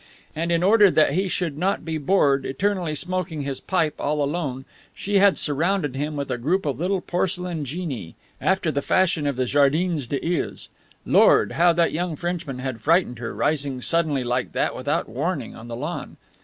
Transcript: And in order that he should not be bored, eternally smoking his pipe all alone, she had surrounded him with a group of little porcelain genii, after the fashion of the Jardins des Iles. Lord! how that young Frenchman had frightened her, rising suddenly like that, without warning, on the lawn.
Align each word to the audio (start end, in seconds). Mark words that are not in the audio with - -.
And 0.35 0.51
in 0.51 0.63
order 0.63 0.89
that 0.89 1.13
he 1.13 1.27
should 1.27 1.59
not 1.59 1.85
be 1.85 1.99
bored, 1.99 2.43
eternally 2.43 2.95
smoking 2.95 3.43
his 3.43 3.59
pipe 3.59 3.93
all 3.99 4.23
alone, 4.23 4.65
she 4.95 5.19
had 5.19 5.37
surrounded 5.37 5.95
him 5.95 6.15
with 6.15 6.31
a 6.31 6.39
group 6.39 6.65
of 6.65 6.79
little 6.79 7.01
porcelain 7.01 7.65
genii, 7.65 8.15
after 8.41 8.71
the 8.71 8.81
fashion 8.81 9.27
of 9.27 9.35
the 9.35 9.45
Jardins 9.45 10.07
des 10.07 10.25
Iles. 10.41 10.69
Lord! 11.05 11.51
how 11.51 11.71
that 11.73 11.91
young 11.91 12.15
Frenchman 12.15 12.57
had 12.57 12.81
frightened 12.81 13.19
her, 13.19 13.35
rising 13.35 13.79
suddenly 13.79 14.23
like 14.23 14.53
that, 14.53 14.75
without 14.75 15.07
warning, 15.07 15.55
on 15.55 15.67
the 15.67 15.75
lawn. 15.75 16.17